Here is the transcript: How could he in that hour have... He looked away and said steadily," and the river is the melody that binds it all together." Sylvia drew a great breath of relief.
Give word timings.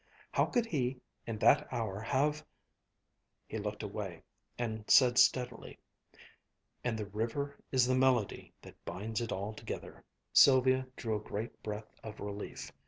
How 0.31 0.45
could 0.45 0.65
he 0.65 0.99
in 1.27 1.37
that 1.37 1.71
hour 1.71 1.99
have... 1.99 2.43
He 3.45 3.59
looked 3.59 3.83
away 3.83 4.23
and 4.57 4.89
said 4.89 5.19
steadily," 5.19 5.77
and 6.83 6.97
the 6.97 7.05
river 7.05 7.59
is 7.71 7.85
the 7.85 7.93
melody 7.93 8.51
that 8.63 8.83
binds 8.83 9.21
it 9.21 9.31
all 9.31 9.53
together." 9.53 10.03
Sylvia 10.33 10.87
drew 10.95 11.15
a 11.17 11.23
great 11.23 11.61
breath 11.61 11.93
of 12.01 12.19
relief. 12.19 12.71